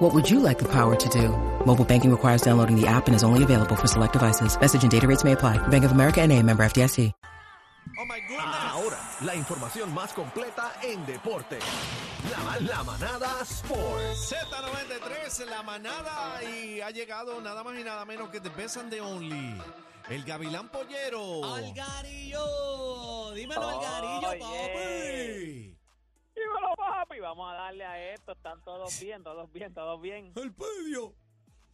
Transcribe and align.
What 0.00 0.14
would 0.14 0.30
you 0.30 0.40
like 0.40 0.58
the 0.58 0.64
power 0.64 0.96
to 0.96 1.08
do? 1.10 1.28
Mobile 1.66 1.84
banking 1.84 2.10
requires 2.10 2.40
downloading 2.40 2.74
the 2.74 2.86
app 2.86 3.06
and 3.06 3.14
is 3.14 3.22
only 3.22 3.42
available 3.42 3.76
for 3.76 3.86
select 3.86 4.14
devices. 4.14 4.58
Message 4.58 4.82
and 4.82 4.90
data 4.90 5.06
rates 5.06 5.24
may 5.24 5.32
apply. 5.32 5.58
Bank 5.68 5.84
of 5.84 5.92
America 5.92 6.22
and 6.22 6.32
a 6.32 6.42
member 6.42 6.62
FDIC. 6.62 7.12
Oh 7.98 8.06
my 8.06 8.18
goodness. 8.20 8.56
Ahora, 8.72 8.98
la 9.20 9.34
información 9.34 9.92
más 9.92 10.14
completa 10.14 10.72
en 10.82 11.04
deporte. 11.04 11.58
La, 12.30 12.60
la 12.60 12.82
manada 12.82 13.44
Sports. 13.44 14.32
Z93, 14.32 15.44
la 15.50 15.62
manada, 15.62 16.42
y 16.44 16.80
ha 16.80 16.90
llegado 16.90 17.38
nada 17.42 17.62
más 17.62 17.78
y 17.78 17.84
nada 17.84 18.06
menos 18.06 18.30
que 18.30 18.40
The 18.40 18.48
Best 18.56 18.78
and 18.78 18.90
the 18.90 19.02
Only. 19.02 19.54
El 20.08 20.24
Gavilán 20.24 20.70
Pollero. 20.70 21.44
Algarillo, 21.44 23.32
dímelo 23.34 23.66
oh. 23.66 23.70
Algarillo, 23.70 23.89
vamos 27.30 27.52
a 27.52 27.54
darle 27.54 27.84
a 27.84 28.12
esto. 28.12 28.32
Están 28.32 28.62
todos 28.64 29.00
bien, 29.00 29.22
todos 29.22 29.52
bien, 29.52 29.72
todos 29.72 30.00
bien. 30.00 30.32
El 30.36 30.52
pedio. 30.52 31.14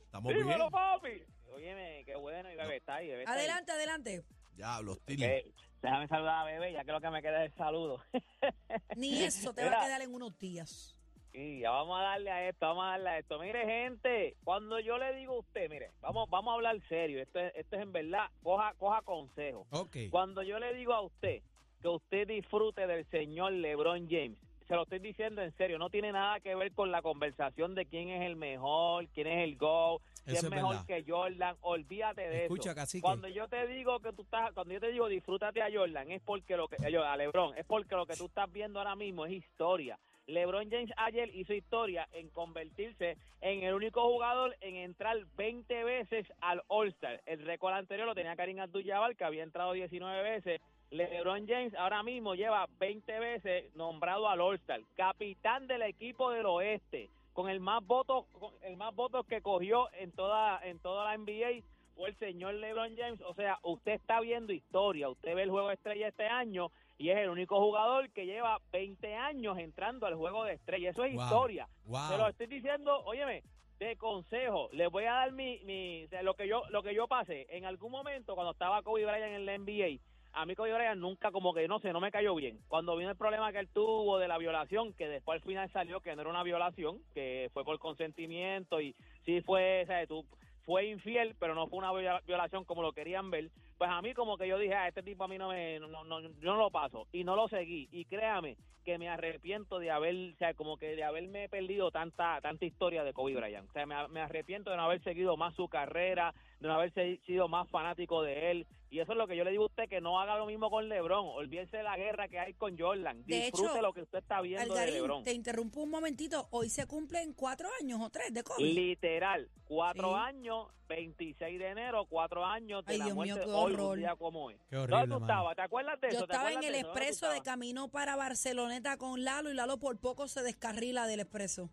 Estamos 0.04 0.32
bien. 0.32 0.46
Dímelo, 0.46 0.70
papi. 0.70 1.22
Óyeme, 1.48 2.02
qué 2.04 2.14
bueno, 2.16 2.52
y 2.52 2.56
bebé 2.56 2.76
está 2.76 2.96
ahí, 2.96 3.08
bebé 3.08 3.20
está 3.22 3.32
ahí. 3.32 3.38
Adelante, 3.38 3.72
adelante. 3.72 4.24
Diablos, 4.54 5.00
Tili. 5.04 5.24
Eh, 5.24 5.52
déjame 5.80 6.08
saludar 6.08 6.40
a 6.40 6.44
bebé, 6.44 6.72
ya 6.72 6.84
que 6.84 6.92
lo 6.92 7.00
que 7.00 7.10
me 7.10 7.22
queda 7.22 7.44
es 7.44 7.52
el 7.52 7.56
saludo. 7.56 8.02
Ni 8.96 9.22
eso 9.22 9.54
te 9.54 9.62
va 9.62 9.68
Mira. 9.68 9.80
a 9.80 9.84
quedar 9.86 10.02
en 10.02 10.14
unos 10.14 10.38
días. 10.38 10.94
Y 11.32 11.60
ya 11.60 11.70
vamos 11.70 11.98
a 11.98 12.02
darle 12.02 12.30
a 12.30 12.48
esto, 12.48 12.66
vamos 12.66 12.84
a 12.84 12.88
darle 12.90 13.08
a 13.10 13.18
esto. 13.18 13.38
Mire, 13.38 13.64
gente, 13.64 14.36
cuando 14.44 14.78
yo 14.80 14.98
le 14.98 15.14
digo 15.14 15.34
a 15.34 15.38
usted, 15.40 15.70
mire, 15.70 15.92
vamos, 16.00 16.28
vamos 16.28 16.52
a 16.52 16.54
hablar 16.54 16.80
serio. 16.88 17.22
Esto 17.22 17.38
es, 17.38 17.54
esto 17.54 17.76
es 17.76 17.82
en 17.82 17.92
verdad, 17.92 18.26
coja, 18.42 18.74
coja 18.74 19.00
consejo. 19.02 19.66
Ok. 19.70 19.96
Cuando 20.10 20.42
yo 20.42 20.58
le 20.58 20.74
digo 20.74 20.92
a 20.92 21.02
usted 21.02 21.42
que 21.80 21.88
usted 21.88 22.26
disfrute 22.26 22.86
del 22.86 23.06
señor 23.10 23.52
LeBron 23.52 24.08
James, 24.10 24.38
se 24.66 24.74
lo 24.74 24.82
estoy 24.82 24.98
diciendo 24.98 25.42
en 25.42 25.52
serio, 25.56 25.78
no 25.78 25.90
tiene 25.90 26.12
nada 26.12 26.40
que 26.40 26.54
ver 26.54 26.72
con 26.72 26.90
la 26.90 27.02
conversación 27.02 27.74
de 27.74 27.86
quién 27.86 28.08
es 28.08 28.22
el 28.22 28.36
mejor, 28.36 29.06
quién 29.08 29.26
es 29.26 29.44
el 29.44 29.56
GO, 29.56 30.00
quién 30.24 30.36
es 30.36 30.44
es 30.44 30.50
mejor 30.50 30.76
verdad. 30.76 30.86
que 30.86 31.04
Jordan, 31.06 31.56
olvídate 31.60 32.22
de 32.22 32.42
Escucha, 32.44 32.70
eso. 32.70 32.76
cacique. 32.76 33.02
Cuando 33.02 33.28
yo 33.28 33.48
te 33.48 33.66
digo 33.66 34.00
que 34.00 34.12
tú 34.12 34.22
estás, 34.22 34.52
cuando 34.52 34.74
yo 34.74 34.80
te 34.80 34.90
digo 34.90 35.08
disfrútate 35.08 35.62
a 35.62 35.68
Jordan, 35.72 36.10
es 36.10 36.22
porque 36.22 36.56
lo 36.56 36.68
que, 36.68 36.76
a 36.84 37.16
LeBron, 37.16 37.56
es 37.56 37.64
porque 37.64 37.94
lo 37.94 38.06
que 38.06 38.16
tú 38.16 38.26
estás 38.26 38.50
viendo 38.52 38.78
ahora 38.80 38.96
mismo 38.96 39.24
es 39.26 39.32
historia. 39.32 39.98
LeBron 40.26 40.68
James 40.68 40.90
ayer 40.96 41.32
hizo 41.34 41.54
historia 41.54 42.08
en 42.12 42.28
convertirse 42.30 43.16
en 43.40 43.62
el 43.62 43.74
único 43.74 44.02
jugador 44.02 44.56
en 44.60 44.74
entrar 44.74 45.16
20 45.36 45.84
veces 45.84 46.26
al 46.40 46.62
All-Star. 46.66 47.22
El 47.26 47.44
récord 47.46 47.74
anterior 47.74 48.08
lo 48.08 48.14
tenía 48.14 48.34
Karim 48.34 48.58
Abdul-Jabbar, 48.58 49.14
que 49.14 49.24
había 49.24 49.44
entrado 49.44 49.72
19 49.72 50.22
veces. 50.22 50.60
LeBron 50.90 51.46
James 51.46 51.74
ahora 51.74 52.02
mismo 52.02 52.34
lleva 52.34 52.68
20 52.78 53.18
veces 53.18 53.74
nombrado 53.74 54.28
al 54.28 54.40
All-Star, 54.40 54.80
capitán 54.96 55.66
del 55.66 55.82
equipo 55.82 56.30
del 56.30 56.46
oeste, 56.46 57.10
con 57.32 57.48
el 57.50 57.60
más 57.60 57.84
votos, 57.86 58.26
el 58.62 58.76
más 58.76 58.94
votos 58.94 59.26
que 59.26 59.42
cogió 59.42 59.92
en 59.94 60.12
toda 60.12 60.60
en 60.64 60.78
toda 60.78 61.04
la 61.04 61.18
NBA 61.18 61.62
fue 61.94 62.10
el 62.10 62.16
señor 62.16 62.54
LeBron 62.54 62.96
James. 62.96 63.20
O 63.22 63.34
sea, 63.34 63.58
usted 63.62 63.92
está 63.92 64.20
viendo 64.20 64.52
historia, 64.52 65.08
usted 65.08 65.34
ve 65.34 65.42
el 65.42 65.50
juego 65.50 65.68
de 65.68 65.74
estrella 65.74 66.08
este 66.08 66.26
año 66.26 66.70
y 66.98 67.10
es 67.10 67.18
el 67.18 67.28
único 67.28 67.60
jugador 67.60 68.10
que 68.10 68.26
lleva 68.26 68.60
20 68.72 69.14
años 69.14 69.58
entrando 69.58 70.06
al 70.06 70.14
juego 70.14 70.44
de 70.44 70.54
estrella. 70.54 70.90
Eso 70.90 71.04
es 71.04 71.14
Wow. 71.14 71.24
historia. 71.24 71.68
Wow. 71.84 72.08
Se 72.08 72.18
lo 72.18 72.28
estoy 72.28 72.46
diciendo, 72.46 73.02
óyeme, 73.04 73.42
de 73.78 73.96
consejo, 73.96 74.70
les 74.72 74.90
voy 74.90 75.04
a 75.04 75.12
dar 75.12 75.32
mi, 75.32 75.60
mi 75.64 76.06
lo 76.22 76.34
que 76.34 76.48
yo 76.48 76.62
lo 76.70 76.82
que 76.82 76.94
yo 76.94 77.06
pasé 77.08 77.46
en 77.50 77.64
algún 77.64 77.92
momento 77.92 78.34
cuando 78.34 78.52
estaba 78.52 78.82
Kobe 78.82 79.04
Bryant 79.04 79.34
en 79.34 79.46
la 79.46 79.58
NBA. 79.58 80.00
A 80.36 80.44
mí 80.44 80.54
Kobe 80.54 80.74
Bryant 80.74 81.00
nunca 81.00 81.30
como 81.32 81.54
que 81.54 81.66
no 81.66 81.78
sé, 81.80 81.94
no 81.94 82.00
me 82.00 82.10
cayó 82.10 82.34
bien. 82.34 82.58
Cuando 82.68 82.94
vino 82.94 83.10
el 83.10 83.16
problema 83.16 83.52
que 83.52 83.58
él 83.58 83.68
tuvo 83.72 84.18
de 84.18 84.28
la 84.28 84.36
violación, 84.36 84.92
que 84.92 85.08
después 85.08 85.40
al 85.40 85.48
final 85.48 85.70
salió 85.72 86.00
que 86.00 86.14
no 86.14 86.20
era 86.20 86.30
una 86.30 86.42
violación, 86.42 86.98
que 87.14 87.48
fue 87.54 87.64
por 87.64 87.78
consentimiento 87.78 88.80
y 88.82 88.94
sí 89.24 89.40
fue, 89.40 89.84
sea, 89.86 90.06
tú 90.06 90.26
fue 90.66 90.86
infiel, 90.88 91.34
pero 91.40 91.54
no 91.54 91.68
fue 91.68 91.78
una 91.78 91.90
viola- 91.92 92.20
violación 92.26 92.64
como 92.64 92.82
lo 92.82 92.92
querían 92.92 93.30
ver. 93.30 93.48
Pues 93.78 93.88
a 93.88 94.02
mí 94.02 94.12
como 94.12 94.36
que 94.36 94.46
yo 94.46 94.58
dije, 94.58 94.74
ah, 94.74 94.88
este 94.88 95.02
tipo 95.02 95.24
a 95.24 95.28
mí 95.28 95.38
no 95.38 95.48
me, 95.48 95.78
no, 95.80 96.04
no, 96.04 96.20
yo 96.20 96.30
no 96.42 96.56
lo 96.56 96.70
paso 96.70 97.06
y 97.12 97.24
no 97.24 97.34
lo 97.34 97.48
seguí. 97.48 97.88
Y 97.90 98.04
créame 98.04 98.56
que 98.84 98.98
me 98.98 99.08
arrepiento 99.08 99.78
de 99.78 99.90
haber, 99.90 100.14
o 100.34 100.36
sea, 100.36 100.54
como 100.54 100.76
que 100.76 100.94
de 100.94 101.02
haberme 101.02 101.48
perdido 101.48 101.90
tanta, 101.90 102.40
tanta 102.40 102.64
historia 102.64 103.04
de 103.04 103.12
Kobe 103.12 103.34
Bryant. 103.34 103.68
O 103.68 103.72
sea, 103.72 103.84
me, 103.86 103.94
me 104.08 104.20
arrepiento 104.20 104.70
de 104.70 104.76
no 104.76 104.84
haber 104.84 105.02
seguido 105.02 105.36
más 105.36 105.54
su 105.54 105.68
carrera, 105.68 106.34
de 106.60 106.68
no 106.68 106.74
haber 106.74 106.92
sido 107.26 107.48
más 107.48 107.68
fanático 107.70 108.22
de 108.22 108.50
él. 108.50 108.66
Y 108.96 109.00
eso 109.00 109.12
es 109.12 109.18
lo 109.18 109.26
que 109.26 109.36
yo 109.36 109.44
le 109.44 109.50
digo 109.50 109.64
a 109.64 109.66
usted, 109.66 109.90
que 109.90 110.00
no 110.00 110.18
haga 110.18 110.38
lo 110.38 110.46
mismo 110.46 110.70
con 110.70 110.88
LeBron. 110.88 111.26
Olvídese 111.26 111.76
de 111.76 111.82
la 111.82 111.98
guerra 111.98 112.28
que 112.28 112.38
hay 112.38 112.54
con 112.54 112.78
Jordan. 112.78 113.22
De 113.26 113.42
Disfrute 113.42 113.72
hecho, 113.72 113.82
lo 113.82 113.92
que 113.92 114.00
usted 114.00 114.20
está 114.20 114.40
viendo 114.40 114.74
de 114.74 114.90
LeBron. 114.90 115.22
te 115.22 115.34
interrumpo 115.34 115.82
un 115.82 115.90
momentito. 115.90 116.48
Hoy 116.50 116.70
se 116.70 116.86
cumplen 116.86 117.34
cuatro 117.34 117.68
años 117.82 118.00
o 118.00 118.08
tres 118.08 118.32
de 118.32 118.42
COVID. 118.42 118.64
Literal, 118.74 119.50
cuatro 119.64 120.12
Sí. 120.12 120.14
años, 120.18 120.68
26 120.88 121.58
de 121.58 121.68
enero, 121.68 122.06
cuatro 122.06 122.42
años 122.42 122.86
de 122.86 122.92
Ay, 122.94 122.98
la 123.00 123.04
Dios 123.04 123.16
mío, 123.18 123.34
muerte 123.34 123.44
qué 123.44 123.52
hoy, 123.52 123.74
un 123.74 123.98
día 123.98 124.16
como 124.16 124.44
hoy. 124.46 124.56
Qué 124.70 124.76
horrible, 124.78 124.96
¿Dónde 125.00 125.14
tú 125.16 125.20
estabas? 125.24 125.56
¿Te 125.56 125.62
acuerdas 125.62 126.00
de 126.00 126.08
Yo 126.12 126.16
eso? 126.16 126.26
¿Te 126.26 126.32
estaba 126.32 126.52
en 126.52 126.62
el 126.64 126.74
expreso 126.76 127.28
de 127.28 127.42
camino 127.42 127.88
para 127.90 128.16
Barceloneta 128.16 128.96
con 128.96 129.24
Lalo 129.24 129.50
y 129.50 129.54
Lalo 129.54 129.76
por 129.78 129.98
poco 130.00 130.26
se 130.26 130.42
descarrila 130.42 131.06
del 131.06 131.20
expreso. 131.20 131.68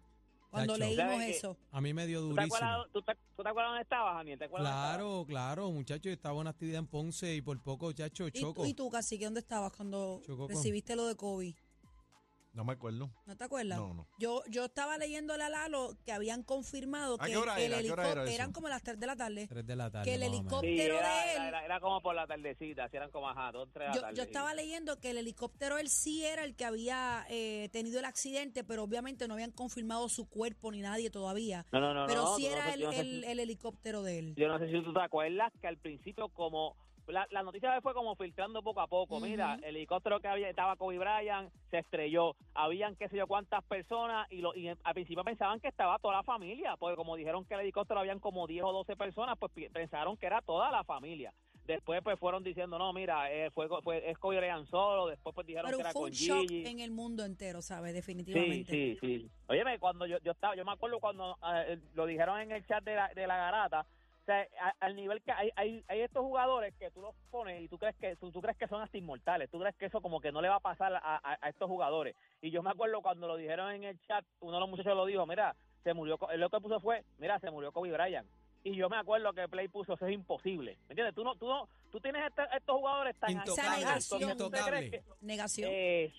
Cuando 0.53 0.77
leímos 0.77 1.23
eso. 1.23 1.57
A 1.71 1.81
mí 1.81 1.93
me 1.93 2.05
dio 2.07 2.19
¿Tú 2.21 2.27
te, 2.27 2.33
durísimo. 2.41 2.55
acuerdas, 2.55 2.87
tú, 2.93 3.01
te, 3.01 3.13
tú 3.35 3.43
te 3.43 3.49
acuerdas 3.49 3.69
dónde 3.71 3.81
estabas, 3.83 4.15
Daniel? 4.15 4.39
¿Te 4.39 4.45
acuerdas 4.45 4.71
dónde 4.71 4.87
Claro, 4.97 5.25
claro, 5.27 5.71
muchacho, 5.71 6.03
yo 6.09 6.11
estaba 6.13 6.35
en 6.35 6.41
una 6.41 6.49
actividad 6.51 6.79
en 6.79 6.87
Ponce 6.87 7.35
y 7.35 7.41
por 7.41 7.59
poco, 7.61 7.91
chacho, 7.91 8.27
¿Y, 8.27 8.31
choco. 8.31 8.65
y 8.65 8.73
tú, 8.73 8.89
Cacique, 8.89 9.25
dónde 9.25 9.39
estabas 9.39 9.71
cuando 9.73 10.21
con- 10.27 10.47
recibiste 10.47 10.95
lo 10.95 11.07
de 11.07 11.15
COVID? 11.15 11.55
No 12.53 12.63
me 12.63 12.73
acuerdo. 12.73 13.09
¿No 13.25 13.35
te 13.35 13.43
acuerdas? 13.45 13.79
No, 13.79 13.95
no. 13.95 14.07
Yo, 14.19 14.43
yo 14.47 14.65
estaba 14.65 14.99
leyéndole 14.99 15.43
a 15.43 15.49
Lalo 15.49 15.97
que 16.05 16.11
habían 16.11 16.43
confirmado 16.43 17.15
¿A 17.19 17.25
que 17.25 17.31
qué 17.31 17.37
hora 17.37 17.59
el 17.59 17.73
era? 17.73 17.77
¿A 17.77 17.81
qué 17.81 17.91
hora 17.91 18.01
era 18.03 18.11
helicóptero 18.11 18.23
eso? 18.25 18.35
eran 18.35 18.51
como 18.53 18.69
las 18.69 18.83
3 18.83 18.99
de 18.99 19.07
la 19.07 19.15
tarde. 19.15 19.47
Tres 19.47 19.65
de 19.65 19.75
la 19.75 19.89
tarde. 19.89 20.05
que 20.05 20.13
el 20.13 20.19
más 20.21 20.29
o 20.29 20.31
menos. 20.31 20.43
helicóptero- 20.63 20.93
Sí, 20.93 20.99
era, 20.99 21.25
de 21.25 21.47
él- 21.57 21.63
era, 21.65 21.79
como 21.79 22.01
por 22.01 22.13
la 22.13 22.27
tardecita, 22.27 22.89
si 22.89 22.97
eran 22.97 23.09
como 23.09 23.27
ajá, 23.27 23.51
dos, 23.51 23.69
tres 23.73 23.85
de 23.85 23.89
la 23.89 23.95
Yo, 23.95 24.01
tarde, 24.01 24.15
yo 24.17 24.21
sí. 24.23 24.27
estaba 24.27 24.53
leyendo 24.53 24.99
que 24.99 25.09
el 25.09 25.17
helicóptero 25.17 25.79
él 25.79 25.89
sí 25.89 26.23
era 26.23 26.43
el 26.43 26.55
que 26.55 26.65
había 26.65 27.25
eh, 27.27 27.69
tenido 27.71 27.97
el 27.97 28.05
accidente, 28.05 28.63
pero 28.63 28.83
obviamente 28.83 29.27
no 29.27 29.33
habían 29.33 29.51
confirmado 29.51 30.07
su 30.07 30.29
cuerpo 30.29 30.71
ni 30.71 30.81
nadie 30.81 31.09
todavía. 31.09 31.65
No, 31.71 31.79
no, 31.79 31.91
no. 31.95 32.05
pero 32.05 32.21
no, 32.21 32.35
sí 32.35 32.43
tú 32.43 32.49
no 32.51 32.55
era 32.57 32.65
sé- 32.67 32.73
el, 32.75 32.79
yo 32.81 32.85
no 32.85 32.93
sé 32.93 32.99
el- 32.99 33.23
el 33.23 33.39
helicóptero 33.39 34.03
de 34.03 34.19
él. 34.19 34.35
Yo 34.35 34.47
no 34.47 34.59
sé 34.59 34.67
si 34.67 34.83
tú 34.83 34.93
te 34.93 35.01
acuerdas 35.01 35.51
que 35.59 35.65
al 35.67 35.77
principio 35.77 36.29
como 36.29 36.75
la, 37.07 37.27
la 37.31 37.43
noticia 37.43 37.79
fue 37.81 37.93
como 37.93 38.15
filtrando 38.15 38.61
poco 38.61 38.81
a 38.81 38.87
poco. 38.87 39.19
Mira, 39.19 39.55
el 39.55 39.75
helicóptero 39.75 40.19
que 40.19 40.27
había 40.27 40.49
estaba 40.49 40.75
Kobe 40.75 40.97
Bryant 40.97 41.51
se 41.69 41.79
estrelló. 41.79 42.35
Habían 42.53 42.95
qué 42.95 43.09
sé 43.09 43.17
yo 43.17 43.27
cuántas 43.27 43.63
personas 43.63 44.27
y, 44.31 44.37
lo, 44.37 44.55
y 44.55 44.67
al 44.67 44.93
principio 44.93 45.23
pensaban 45.23 45.59
que 45.59 45.67
estaba 45.67 45.99
toda 45.99 46.15
la 46.15 46.23
familia, 46.23 46.75
porque 46.77 46.95
como 46.95 47.15
dijeron 47.15 47.45
que 47.45 47.55
el 47.55 47.61
helicóptero 47.61 47.99
habían 47.99 48.19
como 48.19 48.47
10 48.47 48.63
o 48.63 48.71
12 48.73 48.95
personas, 48.95 49.37
pues 49.37 49.51
pensaron 49.71 50.17
que 50.17 50.25
era 50.25 50.41
toda 50.41 50.71
la 50.71 50.83
familia. 50.83 51.33
Después 51.65 52.01
pues 52.03 52.19
fueron 52.19 52.43
diciendo, 52.43 52.77
no, 52.77 52.91
mira, 52.91 53.31
eh, 53.31 53.49
fue, 53.51 53.67
fue 53.83 54.09
es 54.09 54.17
Kobe 54.17 54.37
Bryant 54.37 54.67
solo. 54.67 55.07
Después 55.07 55.33
pues 55.33 55.47
dijeron 55.47 55.67
Pero 55.67 55.77
que 55.77 55.81
era 55.81 55.91
fue 55.91 56.01
con 56.01 56.09
un 56.09 56.15
shock 56.15 56.41
Gigi. 56.49 56.67
en 56.67 56.79
el 56.81 56.91
mundo 56.91 57.23
entero, 57.23 57.61
¿sabes? 57.61 57.91
Sí, 57.91 57.95
Definitivamente. 57.95 58.71
sí, 58.71 58.97
sí. 58.99 59.29
Óyeme, 59.47 59.79
cuando 59.79 60.05
yo, 60.05 60.17
yo 60.19 60.31
estaba, 60.33 60.55
yo 60.55 60.65
me 60.65 60.73
acuerdo 60.73 60.99
cuando 60.99 61.37
eh, 61.55 61.79
lo 61.93 62.05
dijeron 62.05 62.39
en 62.41 62.51
el 62.51 62.65
chat 62.65 62.83
de 62.83 62.95
la, 62.95 63.07
de 63.13 63.27
la 63.27 63.37
garata, 63.37 63.85
o 64.23 64.25
sea, 64.25 64.47
a- 64.61 64.73
al 64.79 64.95
nivel 64.95 65.21
que 65.21 65.31
hay, 65.33 65.51
hay, 65.57 65.83
hay 65.89 65.99
estos 66.01 66.23
jugadores 66.23 66.73
que 66.79 66.89
tú 66.91 67.01
los 67.01 67.13
pones 67.29 67.61
y 67.61 67.67
tú 67.67 67.77
crees 67.77 67.95
que 67.97 68.15
tú, 68.15 68.31
tú 68.31 68.41
crees 68.41 68.57
que 68.57 68.67
son 68.69 68.81
hasta 68.81 68.97
inmortales, 68.97 69.49
tú 69.49 69.59
crees 69.59 69.75
que 69.75 69.87
eso 69.87 69.99
como 70.01 70.21
que 70.21 70.31
no 70.31 70.41
le 70.41 70.47
va 70.47 70.55
a 70.55 70.59
pasar 70.61 70.93
a, 70.95 70.99
a- 71.17 71.37
a 71.41 71.49
estos 71.49 71.67
jugadores. 71.69 72.15
Y 72.41 72.49
yo 72.49 72.63
me 72.63 72.69
acuerdo 72.69 73.01
cuando 73.01 73.27
lo 73.27 73.35
dijeron 73.35 73.69
en 73.71 73.83
el 73.83 73.99
chat, 74.07 74.23
uno 74.39 74.53
de 74.53 74.59
los 74.61 74.69
muchachos 74.69 74.95
lo 74.95 75.05
dijo, 75.05 75.25
mira, 75.25 75.55
se 75.83 75.93
murió, 75.93 76.17
lo 76.37 76.49
que 76.49 76.61
puso 76.61 76.79
fue, 76.79 77.03
mira, 77.19 77.37
se 77.39 77.51
murió 77.51 77.73
Kobe 77.73 77.91
Bryant. 77.91 78.27
Y 78.63 78.73
yo 78.77 78.87
me 78.87 78.95
acuerdo 78.95 79.33
que 79.33 79.45
Play 79.49 79.67
puso, 79.67 79.95
eso 79.95 80.07
es 80.07 80.13
imposible. 80.13 80.77
¿Me 80.87 80.93
entiendes? 80.93 81.13
Tú 81.13 81.25
no, 81.25 81.35
tú 81.35 81.45
no, 81.49 81.67
tú 81.91 81.99
tienes 81.99 82.25
este- 82.25 82.43
estos 82.55 82.77
jugadores 82.77 83.13
tan, 83.17 83.31
Intocable, 83.31 84.89
que, 84.89 85.03
Negación. 85.19 85.69
eh, 85.69 86.13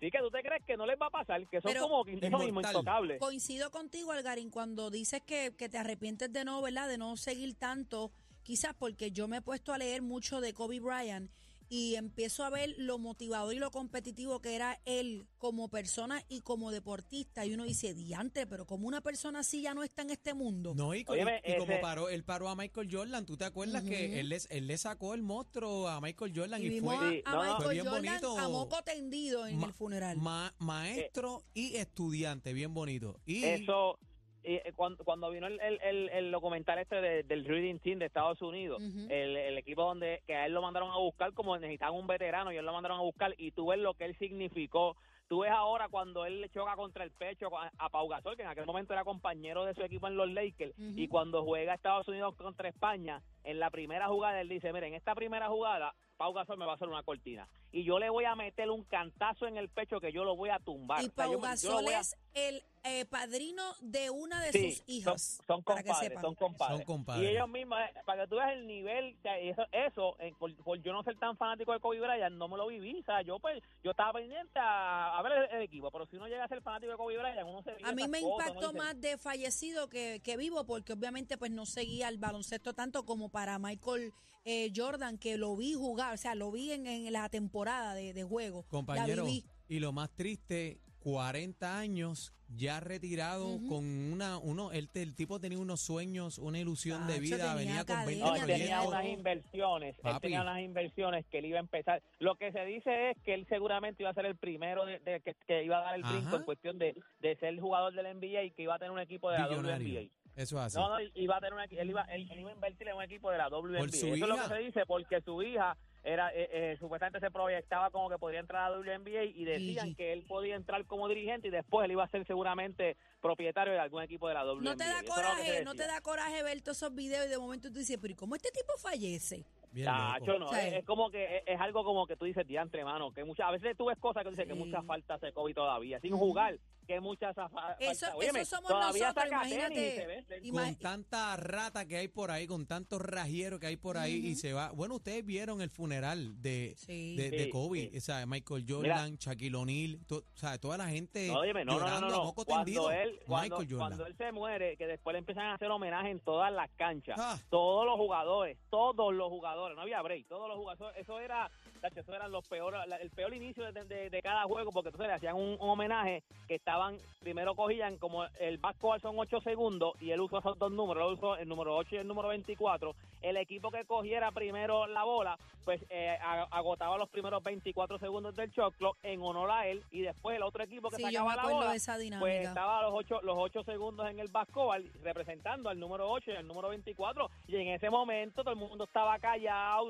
sí, 0.00 0.10
que 0.10 0.18
tú 0.18 0.30
te 0.30 0.42
crees 0.42 0.62
que 0.64 0.76
no 0.76 0.86
les 0.86 1.00
va 1.00 1.06
a 1.06 1.10
pasar, 1.10 1.46
que 1.48 1.60
son 1.60 1.70
Pero- 1.72 1.82
como 1.88 2.04
eso 2.06 2.38
mismo, 2.38 2.60
intocables. 2.60 3.18
Coincido 3.18 3.70
contigo, 3.70 4.12
Algarín, 4.12 4.50
cuando 4.50 4.90
dices 4.90 5.22
que, 5.22 5.54
que 5.56 5.68
te 5.68 5.78
arrepientes 5.78 6.32
de 6.32 6.44
no, 6.44 6.60
¿verdad? 6.62 6.88
De 6.88 6.98
no 6.98 7.16
seguir 7.16 7.54
tanto, 7.54 8.10
quizás 8.42 8.74
porque 8.74 9.10
yo 9.10 9.28
me 9.28 9.38
he 9.38 9.42
puesto 9.42 9.72
a 9.72 9.78
leer 9.78 10.02
mucho 10.02 10.40
de 10.40 10.52
Kobe 10.54 10.80
Bryant 10.80 11.30
y 11.68 11.96
empiezo 11.96 12.44
a 12.44 12.50
ver 12.50 12.74
lo 12.78 12.98
motivador 12.98 13.52
y 13.54 13.58
lo 13.58 13.70
competitivo 13.70 14.40
que 14.40 14.54
era 14.54 14.80
él 14.84 15.26
como 15.38 15.68
persona 15.68 16.22
y 16.28 16.40
como 16.42 16.70
deportista. 16.70 17.44
Y 17.44 17.54
uno 17.54 17.64
dice, 17.64 17.94
diante, 17.94 18.46
pero 18.46 18.66
como 18.66 18.86
una 18.88 19.00
persona 19.00 19.40
así 19.40 19.62
ya 19.62 19.74
no 19.74 19.82
está 19.82 20.02
en 20.02 20.10
este 20.10 20.34
mundo. 20.34 20.74
No, 20.74 20.94
y, 20.94 21.04
co- 21.04 21.12
Óyeme, 21.14 21.42
y 21.44 21.56
como 21.56 21.80
paró, 21.80 22.08
él 22.08 22.24
paró 22.24 22.48
a 22.48 22.56
Michael 22.56 22.88
Jordan, 22.90 23.26
¿tú 23.26 23.36
te 23.36 23.44
acuerdas 23.44 23.82
que 23.84 24.20
él, 24.20 24.28
les- 24.28 24.46
él 24.50 24.66
le 24.66 24.78
sacó 24.78 25.14
el 25.14 25.22
monstruo 25.22 25.88
a 25.88 26.00
Michael 26.00 26.32
Jordan 26.34 26.62
y 26.62 26.66
y, 26.66 26.68
vimos 26.68 26.96
fue 26.96 27.10
Sí, 27.10 27.22
a, 27.24 27.30
a 27.30 27.34
no, 27.34 27.44
no. 27.44 27.56
Fue 27.56 27.56
Michael 27.56 27.72
bien 27.74 27.86
Jordan 27.86 28.04
bonito. 28.20 28.38
a 28.38 28.48
moco 28.48 28.82
tendido 28.84 29.46
en 29.46 29.58
ma- 29.58 29.66
el 29.66 29.72
funeral. 29.72 30.16
ma- 30.18 30.54
maestro 30.58 31.42
y 31.54 31.76
estudiante, 31.76 32.52
bien 32.52 32.72
bonito. 32.74 33.20
Y 33.26 33.44
Eso, 33.44 33.98
y, 34.00 34.06
eh, 34.48 34.72
cuando, 34.76 35.04
cuando 35.04 35.30
vino 35.30 35.46
el, 35.46 35.58
el, 35.60 35.80
el, 35.82 36.08
el 36.10 36.30
documental 36.30 36.78
este 36.78 37.00
de- 37.00 37.22
del 37.24 37.44
Reading 37.44 37.78
Team 37.80 37.98
de 37.98 38.06
Estados 38.06 38.40
Unidos, 38.42 38.80
el, 39.10 39.36
el 39.36 39.58
equipo 39.58 39.82
donde 39.82 40.22
que 40.26 40.34
a 40.36 40.46
él 40.46 40.52
lo 40.54 40.62
mandaron 40.62 40.90
a 40.90 40.96
buscar 40.98 41.32
como 41.32 41.56
necesitaban 41.58 41.96
un 41.98 42.06
veterano 42.06 42.52
y 42.52 42.56
él 42.56 42.64
lo 42.64 42.72
mandaron 42.72 42.98
a 42.98 43.02
buscar 43.02 43.34
y 43.38 43.50
tú 43.50 43.66
ves 43.66 43.78
lo 43.80 43.94
que 43.94 44.04
él 44.04 44.16
significó. 44.18 44.96
Tú 45.28 45.40
ves 45.40 45.50
ahora 45.50 45.88
cuando 45.88 46.24
él 46.24 46.40
le 46.40 46.48
choca 46.50 46.76
contra 46.76 47.02
el 47.02 47.10
pecho 47.10 47.48
a, 47.58 47.72
a 47.78 47.88
Pau 47.88 48.06
Gasol, 48.06 48.36
que 48.36 48.42
en 48.42 48.48
aquel 48.48 48.64
momento 48.64 48.92
era 48.92 49.02
compañero 49.02 49.64
de 49.64 49.74
su 49.74 49.82
equipo 49.82 50.06
en 50.06 50.16
los 50.16 50.30
Lakers, 50.30 50.72
y 50.78 51.08
cuando 51.08 51.42
juega 51.44 51.74
Estados 51.74 52.06
Unidos 52.06 52.36
contra 52.36 52.68
España, 52.68 53.20
en 53.42 53.58
la 53.58 53.70
primera 53.70 54.06
jugada 54.06 54.40
él 54.40 54.48
dice, 54.48 54.72
miren, 54.72 54.90
en 54.90 54.94
esta 54.94 55.16
primera 55.16 55.48
jugada 55.48 55.94
Pau 56.16 56.32
Gasol 56.32 56.58
me 56.58 56.64
va 56.64 56.72
a 56.72 56.74
hacer 56.76 56.86
una 56.88 57.02
cortina 57.02 57.48
y 57.72 57.82
yo 57.82 57.98
le 57.98 58.08
voy 58.08 58.24
a 58.24 58.36
meter 58.36 58.70
un 58.70 58.84
cantazo 58.84 59.48
en 59.48 59.56
el 59.56 59.68
pecho 59.68 60.00
que 60.00 60.12
yo 60.12 60.22
lo 60.24 60.36
voy 60.36 60.50
a 60.50 60.60
tumbar. 60.60 61.02
y 61.02 61.06
O 61.08 61.10
sea, 61.10 61.24
Pau 61.24 61.32
yo 61.32 61.38
yo 61.38 61.42
Gasol 61.42 61.84
a- 61.94 62.00
es 62.00 62.16
el 62.36 62.62
eh, 62.84 63.04
padrino 63.06 63.62
de 63.80 64.10
una 64.10 64.40
de 64.42 64.52
Sí, 64.52 64.72
sus 64.72 64.84
hijas. 64.86 65.22
Son, 65.38 65.46
son 65.46 65.62
para 65.64 65.82
que 65.82 65.88
compadres, 65.88 66.08
sepan. 66.10 66.22
son 66.22 66.34
compadres. 66.36 66.76
Son 66.76 66.86
compadres. 66.86 67.24
Y 67.28 67.32
ellos 67.32 67.48
mismos, 67.48 67.78
eh, 67.80 67.94
para 68.04 68.22
que 68.22 68.28
tú 68.28 68.36
veas 68.36 68.52
el 68.52 68.66
nivel, 68.66 69.16
o 69.18 69.22
sea, 69.22 69.38
eso, 69.40 69.62
eso 69.72 70.16
eh, 70.20 70.32
por, 70.38 70.54
por 70.58 70.80
yo 70.82 70.92
no 70.92 71.02
ser 71.02 71.18
tan 71.18 71.36
fanático 71.36 71.72
de 71.72 71.80
Kobe 71.80 71.98
Bryant, 71.98 72.36
no 72.36 72.46
me 72.46 72.56
lo 72.58 72.66
viví. 72.68 73.00
O 73.00 73.04
sea, 73.04 73.22
yo 73.22 73.38
pues 73.40 73.60
yo 73.82 73.90
estaba 73.92 74.12
pendiente 74.12 74.58
a, 74.58 75.18
a 75.18 75.22
ver 75.22 75.32
el, 75.50 75.56
el 75.56 75.62
equipo, 75.62 75.90
pero 75.90 76.06
si 76.06 76.16
uno 76.16 76.28
llega 76.28 76.44
a 76.44 76.48
ser 76.48 76.60
fanático 76.62 76.92
de 76.92 76.98
Kobe 76.98 77.18
Bryant, 77.18 77.48
uno 77.48 77.62
se 77.62 77.70
A 77.82 77.92
mí 77.92 78.06
me 78.06 78.20
cosas, 78.20 78.48
impactó 78.48 78.72
dice, 78.72 78.78
más 78.84 79.00
de 79.00 79.16
fallecido 79.18 79.88
que, 79.88 80.20
que 80.22 80.36
vivo 80.36 80.64
porque 80.66 80.92
obviamente 80.92 81.38
pues 81.38 81.50
no 81.50 81.64
seguía 81.66 82.08
el 82.08 82.18
baloncesto 82.18 82.74
tanto 82.74 83.04
como 83.04 83.30
para 83.30 83.58
Michael 83.58 84.12
eh, 84.44 84.70
Jordan 84.76 85.18
que 85.18 85.36
lo 85.38 85.56
vi 85.56 85.72
jugar, 85.74 86.14
o 86.14 86.16
sea, 86.18 86.36
lo 86.36 86.52
vi 86.52 86.70
en, 86.70 86.86
en 86.86 87.12
la 87.12 87.28
temporada 87.30 87.94
de, 87.94 88.12
de 88.12 88.22
juego. 88.22 88.64
compañero, 88.68 89.24
La 89.24 89.28
viví. 89.28 89.44
y 89.68 89.80
lo 89.80 89.90
más 89.92 90.10
triste, 90.14 90.78
40 91.06 91.78
años 91.78 92.32
ya 92.48 92.80
retirado 92.80 93.60
con 93.68 93.84
una 94.12 94.38
uno 94.38 94.72
el, 94.72 94.88
el 94.94 95.14
tipo 95.14 95.38
tenía 95.38 95.56
unos 95.56 95.80
sueños, 95.80 96.38
una 96.38 96.58
ilusión 96.58 97.06
de 97.06 97.20
vida, 97.20 97.36
tenía 97.36 97.54
venía 97.54 97.84
con 97.84 98.04
20 98.06 98.24
academia, 98.24 98.26
No, 98.26 98.34
él 98.34 98.46
tenía 98.46 98.82
unas 98.82 99.04
inversiones, 99.06 99.96
él 100.02 100.20
tenía 100.20 100.42
unas 100.42 100.60
inversiones 100.62 101.24
que 101.26 101.38
él 101.38 101.44
iba 101.44 101.58
a 101.58 101.60
empezar. 101.60 102.02
Lo 102.18 102.34
que 102.34 102.50
se 102.50 102.64
dice 102.64 103.10
es 103.10 103.16
que 103.22 103.34
él 103.34 103.46
seguramente 103.48 104.02
iba 104.02 104.10
a 104.10 104.14
ser 104.14 104.26
el 104.26 104.34
primero 104.36 104.84
de, 104.84 104.98
de- 104.98 105.20
que, 105.20 105.36
que 105.46 105.62
iba 105.62 105.78
a 105.78 105.82
dar 105.82 105.94
el 105.94 106.02
Ajá. 106.02 106.12
brinco 106.16 106.36
en 106.38 106.42
cuestión 106.42 106.76
de, 106.76 106.96
de 107.20 107.36
ser 107.36 107.60
jugador 107.60 107.94
del 107.94 108.06
NBA 108.18 108.42
y 108.42 108.50
que 108.50 108.62
iba 108.62 108.74
a 108.74 108.78
tener 108.80 108.90
un 108.90 108.98
equipo 108.98 109.30
de 109.30 109.38
la. 109.38 109.46
WNBA. 109.48 110.10
Eso 110.34 110.56
es 110.58 110.62
así. 110.64 110.76
No, 110.76 110.88
no, 110.88 110.96
iba 111.14 111.36
a 111.36 111.40
tener 111.40 111.54
él 111.70 111.88
iba, 111.88 112.02
él, 112.02 112.28
él 112.32 112.40
iba 112.40 112.50
a 112.50 112.54
invertir 112.54 112.88
en 112.88 112.96
un 112.96 113.02
equipo 113.04 113.30
de 113.30 113.38
la 113.38 113.48
WNBA. 113.48 113.84
Eso 113.86 114.12
es 114.12 114.18
lo 114.18 114.34
que 114.34 114.48
se 114.48 114.58
dice 114.58 114.86
porque 114.86 115.20
su 115.20 115.40
hija 115.40 115.76
era 116.06 116.30
eh, 116.32 116.48
eh, 116.52 116.76
supuestamente 116.78 117.18
se 117.18 117.32
proyectaba 117.32 117.90
como 117.90 118.08
que 118.08 118.16
podría 118.16 118.38
entrar 118.38 118.62
a 118.64 118.70
la 118.70 118.78
WNBA 118.78 119.24
y 119.24 119.44
decían 119.44 119.86
Gigi. 119.86 119.96
que 119.96 120.12
él 120.12 120.22
podía 120.22 120.54
entrar 120.54 120.86
como 120.86 121.08
dirigente 121.08 121.48
y 121.48 121.50
después 121.50 121.84
él 121.84 121.92
iba 121.92 122.04
a 122.04 122.08
ser 122.08 122.24
seguramente 122.26 122.96
propietario 123.20 123.72
de 123.72 123.80
algún 123.80 124.02
equipo 124.02 124.28
de 124.28 124.34
la 124.34 124.44
WNBA. 124.44 124.70
No 124.70 124.76
te 124.76 124.84
da 124.84 125.00
Eso 125.00 125.12
coraje, 125.12 125.64
no 125.64 125.74
te 125.74 125.86
da 125.86 126.00
coraje 126.00 126.42
ver 126.44 126.62
todos 126.62 126.76
esos 126.76 126.94
videos 126.94 127.26
y 127.26 127.28
de 127.28 127.38
momento 127.38 127.72
tú 127.72 127.80
dices, 127.80 127.98
pero 128.00 128.12
¿y 128.12 128.14
cómo 128.14 128.36
este 128.36 128.50
tipo 128.52 128.72
fallece? 128.78 129.44
Bien 129.76 130.40
no, 130.40 130.52
es, 130.54 130.72
es 130.74 130.84
como 130.84 131.10
que 131.10 131.36
es, 131.38 131.42
es 131.46 131.60
algo 131.60 131.84
como 131.84 132.06
que 132.06 132.16
tú 132.16 132.24
dices 132.24 132.46
diantre, 132.46 132.82
mano, 132.84 133.12
que 133.12 133.24
muchas 133.24 133.46
a 133.46 133.50
veces 133.50 133.76
tú 133.76 133.86
ves 133.86 133.98
cosas 133.98 134.24
que 134.24 134.30
dices 134.30 134.46
que 134.46 134.54
mucha 134.54 134.82
falta 134.82 135.14
hace 135.14 135.32
Kobe 135.32 135.52
todavía, 135.52 136.00
sin 136.00 136.16
jugar, 136.16 136.58
que 136.86 137.00
mucha 137.00 137.30
esa 137.30 137.48
fa- 137.48 137.76
Eso, 137.80 138.06
falta. 138.06 138.16
Óyeme, 138.16 138.40
eso 138.40 138.56
somos 138.56 138.70
todavía 138.70 139.08
nosotros, 139.08 139.24
saca 139.30 139.42
tenis 139.42 139.52
y 139.52 139.56
imagínate. 139.58 139.96
se 139.96 140.06
ve- 140.06 140.40
ima- 140.44 140.64
con 140.64 140.74
tanta 140.76 141.36
rata 141.36 141.84
que 141.86 141.96
hay 141.98 142.08
por 142.08 142.30
ahí, 142.30 142.46
con 142.46 142.64
tantos 142.66 143.02
rajieros 143.02 143.60
que 143.60 143.66
hay 143.66 143.76
por 143.76 143.98
ahí 143.98 144.14
y 144.26 144.34
se 144.36 144.52
va. 144.52 144.70
Bueno, 144.72 144.94
ustedes 144.94 145.24
vieron 145.26 145.60
el 145.60 145.68
funeral 145.70 146.40
de, 146.40 146.74
Sí. 146.78 147.16
de, 147.16 147.30
de 147.30 147.44
Sí, 147.44 147.50
Kobe, 147.50 147.90
sí. 147.90 147.98
o 147.98 148.00
sea, 148.00 148.24
Michael 148.26 148.64
Jordan, 148.68 149.16
Shaquille 149.16 149.56
O'Neal, 149.56 149.98
o 150.10 150.22
sea, 150.34 150.58
toda 150.58 150.78
la 150.78 150.88
gente 150.88 151.26
No, 151.28 151.40
óyeme, 151.40 151.64
no, 151.64 151.72
no, 151.74 151.78
no, 151.80 151.84
llorando 151.86 152.08
no, 152.08 152.14
a 152.14 152.18
no. 152.18 152.24
moco 152.24 152.44
tendido. 152.44 152.84
Cuando 152.84 153.00
él, 153.02 153.20
cuando, 153.26 153.42
Michael 153.56 153.68
Jordan. 153.70 153.78
cuando 153.88 154.06
él 154.06 154.16
se 154.16 154.32
muere, 154.32 154.76
que 154.76 154.86
después 154.86 155.12
le 155.12 155.18
empiezan 155.18 155.46
a 155.46 155.54
hacer 155.54 155.68
homenaje 155.70 156.10
en 156.10 156.20
todas 156.20 156.52
las 156.52 156.70
canchas, 156.76 157.16
Ah. 157.20 157.36
todos 157.50 157.84
los 157.84 157.96
jugadores, 157.96 158.56
todos 158.70 159.12
los 159.12 159.28
jugadores, 159.28 159.65
no 159.74 159.82
había 159.82 160.00
break, 160.02 160.26
todos 160.28 160.48
los 160.48 160.56
jugadores, 160.56 160.96
eso 160.98 161.18
era, 161.18 161.50
tacho, 161.80 162.00
eso 162.00 162.14
eran 162.14 162.30
los 162.30 162.46
peores, 162.46 162.80
el 163.00 163.10
peor 163.10 163.34
inicio 163.34 163.70
de, 163.72 163.84
de- 163.84 164.10
de 164.10 164.22
cada 164.22 164.44
juego, 164.44 164.70
porque 164.70 164.88
entonces 164.88 165.08
le 165.08 165.14
hacían 165.14 165.34
un, 165.36 165.56
un 165.60 165.68
homenaje 165.70 166.22
que 166.46 166.54
estaban, 166.54 166.96
primero 167.20 167.54
cogían 167.54 167.96
como 167.98 168.24
el 168.38 168.58
basketball 168.58 169.00
son 169.00 169.18
8 169.18 169.40
segundos 169.40 169.94
y 170.00 170.10
él 170.10 170.20
usó 170.20 170.38
esos 170.38 170.58
dos 170.58 170.70
números, 170.70 171.06
él 171.08 171.14
usó 171.14 171.36
el 171.36 171.48
número 171.48 171.76
8 171.76 171.96
y 171.96 171.98
el 171.98 172.06
número 172.06 172.28
24, 172.28 172.94
el 173.22 173.36
equipo 173.38 173.70
que 173.70 173.84
cogiera 173.84 174.30
primero 174.30 174.86
la 174.86 175.02
bola, 175.04 175.38
pues 175.64 175.84
eh, 175.90 176.16
agotaba 176.50 176.96
los 176.96 177.08
primeros 177.08 177.42
24 177.42 177.98
segundos 177.98 178.36
del 178.36 178.50
shot 178.50 178.74
clock 178.76 178.96
en 179.02 179.20
honor 179.20 179.50
a 179.50 179.66
él 179.66 179.82
y 179.90 180.02
después 180.02 180.36
el 180.36 180.42
otro 180.44 180.62
equipo 180.62 180.90
que 180.90 180.96
Sí, 180.96 181.02
yo 181.02 181.24
sacaba 181.24 181.30
me 181.30 181.36
la 181.36 181.54
bola 181.54 181.70
de 181.70 181.76
esa 181.76 181.98
dinámica. 181.98 182.20
pues 182.20 182.46
estaba 182.46 182.78
a 182.78 182.82
los 182.82 182.92
ocho, 182.94 183.20
los 183.22 183.34
ocho 183.36 183.64
segundos 183.64 184.08
en 184.08 184.20
el 184.20 184.28
basketball 184.28 184.84
representando 185.02 185.68
al 185.68 185.80
número 185.80 186.08
8 186.10 186.30
y 186.30 186.36
al 186.36 186.46
número 186.46 186.68
24 186.68 187.28
y 187.48 187.56
en 187.56 187.68
ese 187.68 187.90
momento 187.90 188.42
todo 188.42 188.52
el 188.52 188.60
mundo 188.60 188.84
estaba 188.84 189.18
callado, 189.18 189.36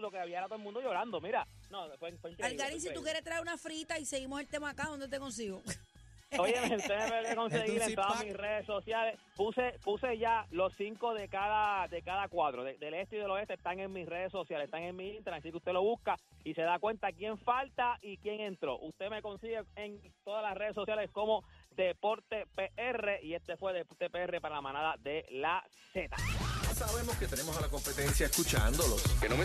lo 0.00 0.10
que 0.10 0.18
había 0.18 0.38
era 0.38 0.46
todo 0.46 0.56
el 0.56 0.62
mundo 0.64 0.80
llorando, 0.80 1.20
mira, 1.20 1.46
no, 1.70 1.86
fue, 1.98 2.12
fue 2.18 2.30
increíble. 2.32 2.44
Algarín, 2.46 2.80
si 2.80 2.92
tú 2.92 3.02
quieres 3.02 3.22
traer 3.24 3.40
una 3.42 3.56
frita 3.58 3.98
y 3.98 4.04
seguimos 4.06 4.40
el 4.40 4.48
tema 4.48 4.70
acá, 4.70 4.84
¿dónde 4.88 5.08
te 5.08 5.18
consigo? 5.18 5.62
Oye, 6.38 6.60
me 6.68 6.78
puede 6.80 7.36
conseguir 7.36 7.80
en 7.82 7.94
todas 7.94 8.24
mis 8.24 8.36
redes 8.36 8.66
sociales. 8.66 9.16
Puse 9.36 9.78
puse 9.84 10.18
ya 10.18 10.44
los 10.50 10.74
cinco 10.74 11.14
de 11.14 11.28
cada 11.28 11.86
de 11.86 12.02
cada 12.02 12.26
cuadro, 12.28 12.64
de- 12.64 12.76
del 12.78 12.94
este 12.94 13.16
y 13.16 13.20
del 13.20 13.30
oeste, 13.30 13.54
están 13.54 13.78
en 13.78 13.92
mis 13.92 14.06
redes 14.08 14.32
sociales, 14.32 14.64
están 14.64 14.82
en 14.82 14.96
mi 14.96 15.10
Instagram, 15.10 15.38
así 15.38 15.50
que 15.52 15.56
usted 15.58 15.72
lo 15.72 15.82
busca 15.82 16.16
y 16.42 16.52
se 16.54 16.62
da 16.62 16.80
cuenta 16.80 17.12
quién 17.12 17.38
falta 17.38 17.96
y 18.02 18.16
quién 18.18 18.40
entró. 18.40 18.76
Usted 18.80 19.08
me 19.08 19.22
consigue 19.22 19.62
en 19.76 20.00
todas 20.24 20.42
las 20.42 20.56
redes 20.58 20.74
sociales 20.74 21.10
como 21.12 21.44
Deporte 21.76 22.46
PR 22.56 23.20
y 23.22 23.34
este 23.34 23.56
fue 23.56 23.72
Deporte 23.72 24.10
PR 24.10 24.40
para 24.40 24.56
la 24.56 24.60
manada 24.62 24.96
de 24.98 25.24
la 25.30 25.64
Z. 25.92 26.14
Sabemos 26.74 27.16
que 27.16 27.26
tenemos 27.26 27.56
a 27.56 27.60
la 27.62 27.68
competencia 27.68 28.26
escuchándolos. 28.26 29.02
Que 29.20 29.28
no 29.28 29.36
me 29.36 29.44